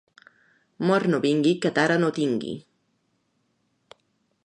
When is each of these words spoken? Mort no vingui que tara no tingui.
Mort 0.91 1.11
no 1.11 1.19
vingui 1.27 1.53
que 1.65 1.73
tara 1.77 1.99
no 2.05 2.11
tingui. 2.19 2.57